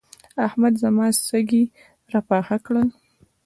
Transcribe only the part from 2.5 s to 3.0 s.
کړل.